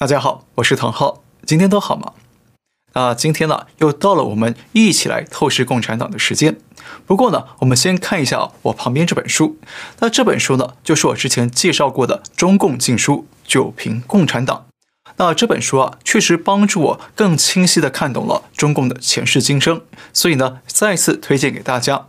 [0.00, 2.14] 大家好，我是唐浩，今天都好吗？
[2.94, 6.56] 啊，今天呢又到了我们一起来透视共产党的时间。
[7.04, 9.58] 不过呢，我们先看一下我旁边这本书。
[9.98, 14.64] 那这本书呢，就是我之前介绍过的《中共禁书》，九评共产党。
[15.18, 19.82] 那这本书啊，确实帮助我更清晰地看懂了中共的前世今生，
[20.14, 22.06] 所以呢，再次推荐给大家。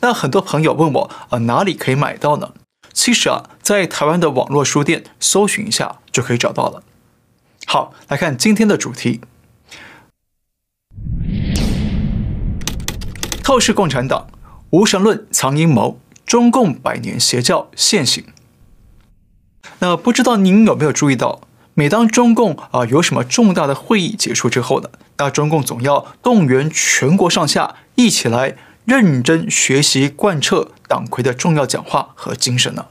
[0.00, 2.54] 那很多朋友问我啊，哪里可以买到呢？
[2.94, 6.82] 其实啊，在台湾的网络书店搜寻一下就可以找到了。
[7.68, 9.20] 好，来看今天的主题：
[13.42, 14.28] 透视共产党，
[14.70, 18.24] 无神论藏阴谋，中共百年邪教现形。
[19.80, 21.40] 那不知道您有没有注意到，
[21.74, 32.86] 每当中共啊有什么重大的会议结束之后呢，那中共总要动员全国上下一起来认真学习贯彻党魁的重要讲话和精神呢。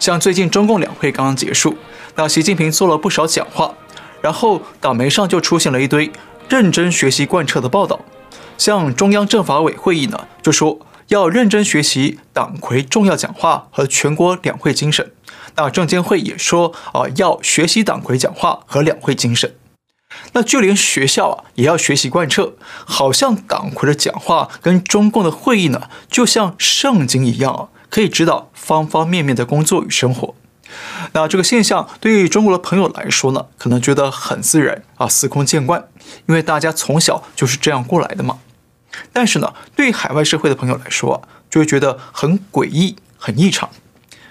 [0.00, 1.76] 像最近中共两会刚刚结束，
[2.16, 3.74] 那习近平做了不少讲话。
[4.22, 6.10] 然后党媒上就出现了一堆
[6.48, 8.00] 认真学习贯彻的报道，
[8.56, 10.78] 像中央政法委会议呢，就说
[11.08, 15.12] 要认真学习党魁重要讲话和全国两会精神。
[15.56, 19.54] 那证监会也说啊，要学习党魁讲话和两会精神。
[20.34, 22.52] 那就连学校啊，也要学习贯彻，
[22.84, 30.34] 好像党魁的讲话跟中共的会议呢，就像圣经一样啊，可以指导方方面面的工作与生活。
[31.12, 35.88] 那这个现象对于中国的朋友来说呢，可能觉得很自然啊，司空见惯，
[36.26, 38.38] 因为大家从小就是这样过来的嘛。
[39.12, 43.68] 但是呢，对海外社会的朋友来说啊，就会觉得很诡异、很异常。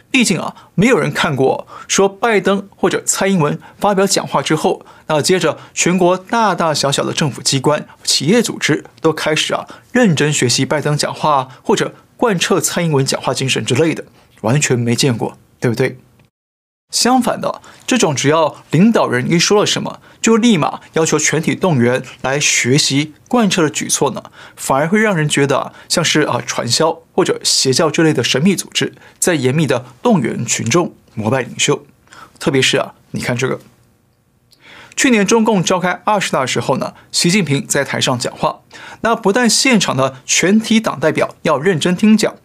[0.09, 14.03] 毕竟啊，没有人看过说拜登或者蔡英文发表讲话之后，那接着全国大大小小的政府机关、企业组织都开始啊认真学习拜登讲话或者贯彻蔡英文讲话精神之类的，
[14.41, 15.97] 完全没见过，对不对？
[16.91, 24.21] 相反的，这种只要领导人一说了什么，就立马要求全体动员来学习贯彻的举措呢，
[24.55, 31.85] 反而会让人觉得像是啊传销或者邪教之类的神秘组织在严密的动员群众膜拜领袖。
[32.37, 33.59] 特别是啊，你看这个，
[34.95, 38.59] 去年中共召开二十大的时候呢，习近平在台上讲话，
[39.01, 42.35] 那不但现场的全体党代表要认真听讲。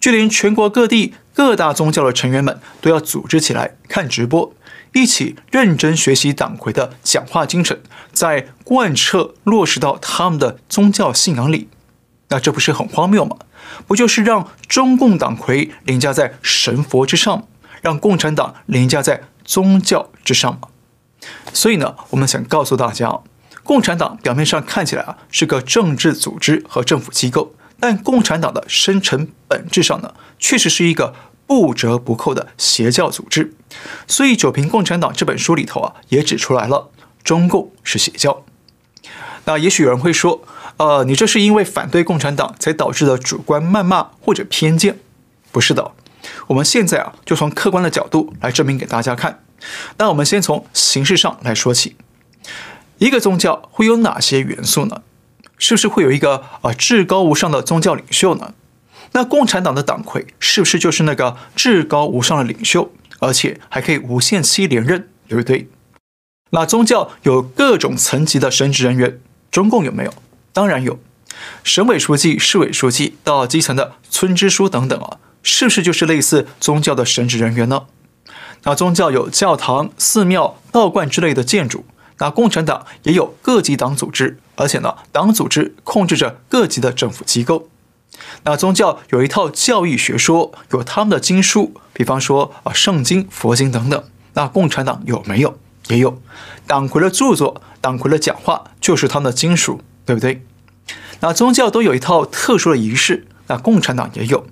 [0.00, 4.52] 就连全国各地各大宗教的成员们都要组织起来看直播，
[4.92, 7.80] 一起认真学习党魁的讲话精神，
[8.12, 11.68] 再贯彻落实到他们的宗教信仰里。
[12.30, 13.36] 那这不是很荒谬吗？
[13.86, 17.46] 不就是让中共党魁凌驾在神佛之上，
[17.82, 20.62] 让共产党凌驾在宗教之上吗？
[21.52, 23.20] 所以呢，我们想告诉大家，
[23.62, 27.54] 共产党表面上看起来啊是个政治组织和政府机构。
[27.80, 31.14] 但共产党的深层本质上呢，确实是一个
[31.46, 33.54] 不折不扣的邪教组织。
[34.06, 36.90] 所以《九评共产党》这本书里头啊，也指出来了，
[37.22, 38.44] 中共是邪教。
[39.44, 40.42] 那也许有人会说，
[40.76, 44.98] 呃，你这是因为反对共产党才导致的主观谩骂或者偏见？
[45.50, 45.92] 不是的，
[46.48, 49.42] 我们现在啊，就从客观的角度来证明给大家看。
[49.96, 51.96] 那我们先从形式上来说起，
[52.98, 55.02] 一个宗教会有哪些元素呢？
[55.58, 58.54] 是不是会有一个啊至高无上的宗教领袖呢？
[59.12, 65.68] 那共产党的党魁是不是就是那个至高无上的领袖，而且还可以无限期连任，对不对？
[66.50, 69.18] 那宗教有各种层级的神职人员，
[69.50, 70.14] 中共有没有？
[70.52, 70.98] 当然有，
[71.64, 77.86] 省委书记、市委书记到基层的村支书等等啊，是不是就是类似宗教的神职人员呢？
[78.64, 81.84] 那宗教有教堂、寺庙、道观之类的建筑。
[82.18, 87.68] 那共产党也有各级党组织，而且呢，党组织控制着各级的政府机构。
[88.42, 94.04] 那宗教有一套教义学说，有他们的经书，比方说啊，圣经、佛经等等。
[94.34, 95.58] 那共产党有没有？
[95.88, 96.20] 也有。
[96.66, 100.44] 党魁的著作、党魁的讲话，就是他们的经书，对不对？
[101.20, 104.46] 那宗教都有一套特殊的仪式，那共产党也有，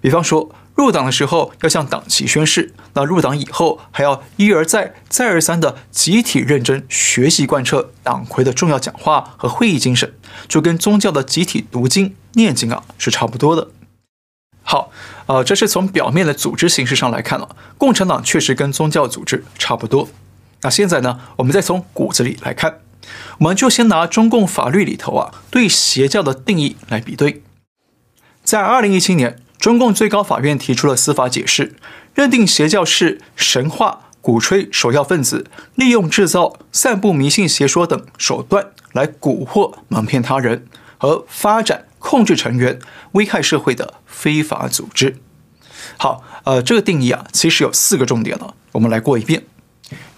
[0.00, 0.50] 比方说。
[0.82, 10.12] 入党的时候要向党旗宣誓，那入党以后还要一而再、再而三的集体认真学习贯彻党魁的重要讲话和会议精神，
[10.48, 13.68] 就跟宗教的集体读经念经啊是差不多的。
[14.64, 14.90] 好，
[15.26, 20.08] 呃，这是从表面的组织形式上来看了，共产党确实跟宗教组织差不多。
[20.62, 22.80] 那现在呢，我们再从骨子里来看，
[23.38, 27.44] 我们就先拿中共法律里头啊对邪教的定义来比对，
[28.42, 29.38] 在二零一七年。
[29.62, 31.76] 中共最高法院提出了司法解释，
[32.16, 40.66] 认定邪教是神话、鼓吹首要分子，利用制造、散布迷信邪说等手段来蛊惑、蒙骗他人
[40.98, 42.80] 和发展、控制成员、
[43.12, 45.18] 危害社会的非法组织。
[45.96, 49.44] 好，呃，这个定义啊，其实有四个重点了，我们来过一遍。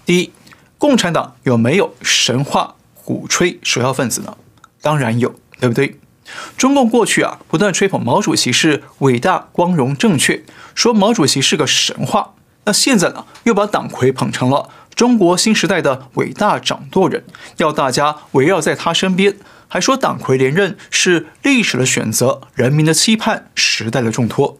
[0.07, 0.31] 第一，
[0.79, 4.35] 共产党有没有神话鼓吹首要分子呢？
[4.81, 5.99] 当然有，对不对？
[6.57, 10.43] 中共过去啊，不断吹捧毛主席是伟大、光荣、正确，
[10.73, 12.33] 说毛主席是个神话。
[12.65, 17.23] 那现在呢，又把党魁捧成了中国新时代的伟大掌舵人，
[17.57, 19.37] 要大家围绕在他身边，
[19.67, 24.57] 还说党魁连任是历史的选择、人民的期盼、时代的重托。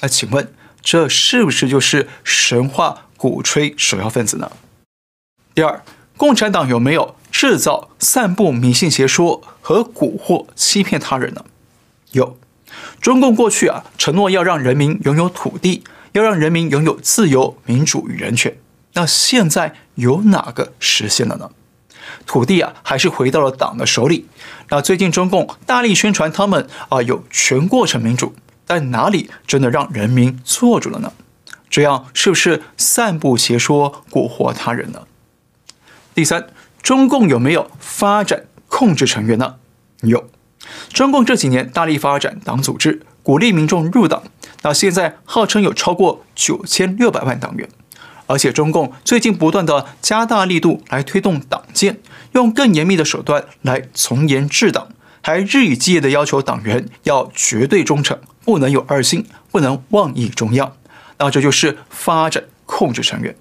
[0.00, 0.52] 那请问，
[0.82, 4.50] 这是不是就是神话鼓吹首要分子呢？
[5.54, 5.84] 第二，
[6.16, 11.44] 共产党有没有制造、散布迷信邪说和蛊惑、欺骗他人呢？
[12.10, 12.36] 有，
[13.00, 18.56] 中共过去啊承诺要让人民拥有土地，要让人民拥有自由、民主与人权。
[18.94, 21.50] 那现在有哪个实现了呢？
[22.26, 24.26] 土地啊还是回到了党的手里。
[24.70, 28.34] 那最近中共大力宣传他们啊有全过程民主。
[28.66, 31.12] 但哪里真的让人民做主了呢？
[31.70, 35.02] 这样是不是散布邪说、蛊惑他人呢？
[36.14, 36.46] 第三，
[36.80, 39.56] 中共有没有发展控制成员呢？
[40.02, 40.30] 有，
[40.92, 44.22] 中共这几年大力发展党组织，鼓励民众入党。
[44.62, 47.68] 那现在号称有超过九千六百万党员，
[48.26, 52.00] 而且中共最近不断的加大力度来推动党建，
[52.32, 54.88] 用更严密的手段来从严治党，
[55.20, 58.18] 还日以继夜的要求党员要绝对忠诚。
[58.44, 60.76] 不能有二心，不能妄议中央，
[61.18, 63.34] 那这就是发展控制成员。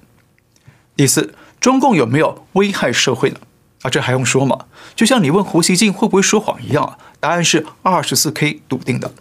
[0.95, 1.33] 第四，
[1.63, 3.37] 中共有没有危害社会呢？
[3.83, 4.65] 啊，这还用说吗？
[4.97, 9.13] 就像你问胡锡进会不会说谎一样啊，答案是二十四 K 笃定的。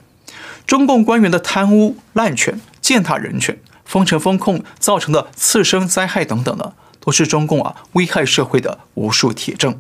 [0.67, 9.79] 中共官员的贪污、滥权、践踏人权、封城封控造成的次生灾害等等呢，都是中共啊危害社会的无数铁证。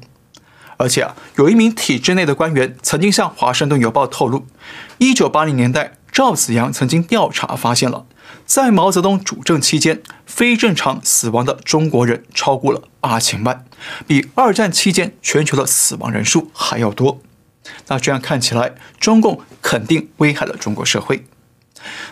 [0.76, 4.46] 而且啊，有一名体制内的官员曾经向《华盛顿邮报》透露，
[4.98, 8.06] 一九八零年代，赵紫阳曾经调查发现了，
[8.54, 13.64] 在毛泽东主政期间，非正常死亡的中国人超过了八千万，
[14.06, 17.22] 比二战期间全球的死亡人数还要多。
[17.86, 21.24] 那这样看起来，中共肯定危害了中国社会。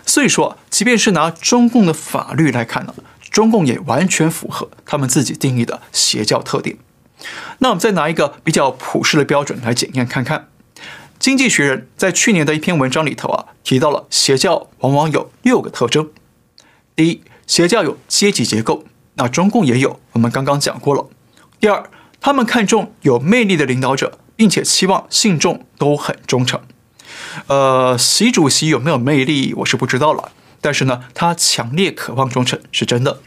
[0.06, 2.94] 所以说，即便是拿中共的法律来看呢，
[3.30, 6.78] 中共也完全符合他们自己定义的邪教特点。
[7.58, 10.48] 那我们再拿一个比较普世的标准来检验看看，
[11.18, 16.08] 《经济学人》在去年的一篇文章里头啊，提到了邪教往往有六个特征。
[17.00, 21.08] 第一，邪教有阶级结构，那中共也有，我们刚刚讲过了。
[21.58, 21.88] 第二，
[22.20, 26.60] 他们看重有魅力的领导者，并且期望信众都很忠诚。
[27.46, 30.30] 呃，习主席有没有魅力，我是不知道了，
[30.60, 33.22] 但是呢，他强烈渴望忠诚是真的。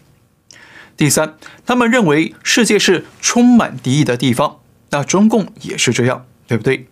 [0.96, 1.36] 第三，
[1.66, 4.60] 他们认为世界是充满敌意的地方，
[4.92, 6.86] 那中共也是这样，对不对？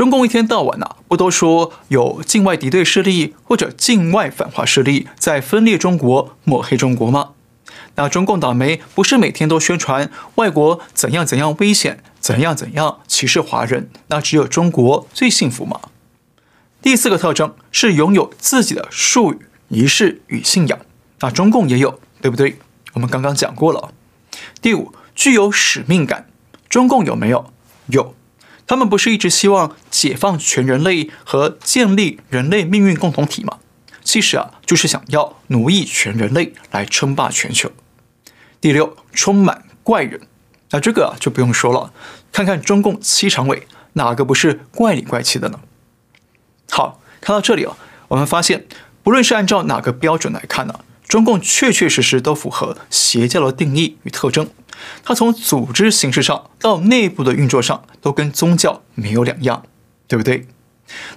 [0.00, 7.32] 中共一天到晚呐、不都说有境外敌对势力或者境外反华势力在分裂中国、抹黑中国吗？
[7.96, 15.78] 那中共党媒不是每天都宣传外国怎样怎样危险，怎样怎样歧视华人，那只有中国最幸福吗？
[16.80, 20.78] 第四个特征是拥有自己的术语、仪式与信仰，
[21.18, 22.56] 那中共也有，对不对？
[22.94, 23.92] 我们刚刚讲过了。
[24.62, 26.26] 第五，具有使命感，
[26.70, 27.52] 中共有没有？
[27.88, 28.14] 有，
[28.66, 33.58] 他们不是一直希望解放全人类和建立人类命运共同体嘛？
[34.02, 37.70] 其实啊，就是想要奴役全人类来称霸全球。
[38.60, 40.20] 第六，充满怪人，
[40.70, 41.92] 那这个啊就不用说了，
[42.32, 45.60] 看看中共七常委哪个不是怪里怪气的呢？
[46.70, 47.76] 好，看到这里啊，
[48.08, 48.66] 我们发现，
[49.02, 50.80] 不论是按照哪个标准来看呢？
[51.06, 54.48] 中共确确实实都符合邪教的定义与特征，
[55.02, 59.64] 它从组织形式上到内部的运作上都跟宗教没有两样，
[60.10, 60.48] 对不对？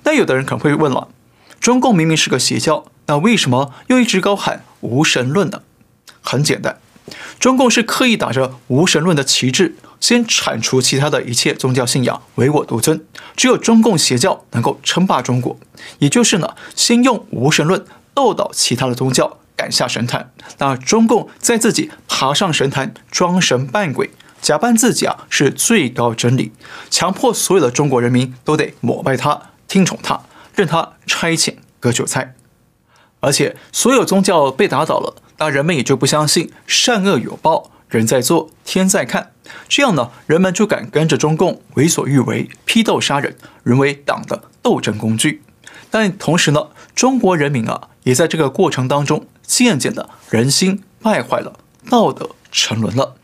[0.04, 1.08] 那有的人可能会问了，
[1.60, 5.64] 中共明明是个邪教，那为什么又一直高喊无神论呢？
[6.22, 6.78] 很简单，
[7.40, 13.04] 中共是刻意打着无神论的旗帜，先铲除其他的一切宗教信仰，唯我独尊，
[13.36, 15.58] 只有中共邪教能够称霸中国，
[15.98, 17.84] 也就是呢，先用无神论
[18.14, 19.40] 斗倒其他的宗教。
[19.56, 24.10] 赶下神坛，那中共在自己爬上神坛，装神扮鬼，
[24.44, 26.52] 假扮自己啊是最高真理，
[26.92, 30.20] 强迫所有的中国人民都得膜拜他、听从他，
[30.54, 32.36] 任他差遣割韭菜。
[33.22, 39.32] 而且所有宗教被打倒了，那人们也就不相信善恶有报，人在做天在看。
[39.70, 45.42] 这样呢，人们就敢跟着中共为所欲为、批斗杀人，沦为党的斗争工具。
[45.90, 49.26] 但同时呢，中国人民啊，也在这个过程当中。
[49.46, 51.60] 渐渐的，人心败坏了，
[51.90, 53.16] 道德沉沦了，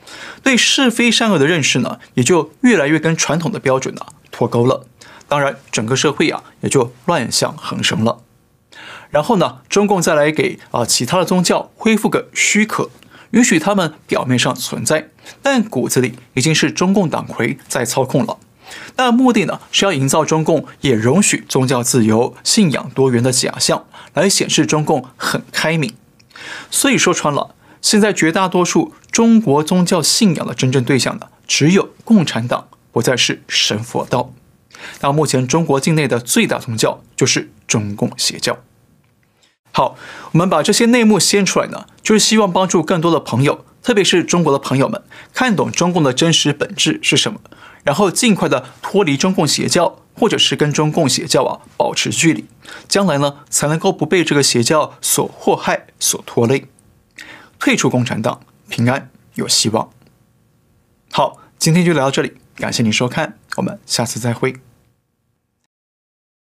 [0.44, 4.86] 对是非善恶的认识呢，也就越来越跟传统的标准呢脱钩了。
[5.30, 8.24] 当然，整个社会啊，也就乱象横生了。
[9.12, 12.90] 然后呢，中共再来给啊其他的宗教恢复个许可，
[13.32, 15.10] 允许他们表面上存在，
[15.44, 18.40] 但骨子里已经是中共党魁在操控了。
[18.98, 25.94] 那目的呢，是要营造中共也容许宗教自由、信仰多元的假象，来显示中共很开明。
[26.72, 34.34] 所以说穿了，现在绝大多数中国宗教信仰的真正对象呢，只有共产党，不再是神佛道。
[35.02, 38.60] 那目前中国境内的最大宗教就是中共邪教。
[39.72, 39.96] 好，
[40.32, 47.40] 我们把这些内幕掀出来呢，就是希望帮助更多的朋友，特别是中国的朋友们，看懂中共的真实本质是什么。
[47.84, 52.46] 然后尽快的脱离中共邪教，或者是跟中共邪教啊保持距离，
[52.88, 56.66] 将来呢才能够不被这个邪教所祸害、所拖累，
[57.60, 58.40] 退出共产党，
[58.70, 59.90] 平安有希望。
[61.12, 64.56] 好，今天就聊到这里，感谢您收看，我们下次再会。